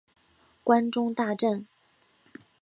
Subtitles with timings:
[0.63, 1.67] 关中大震。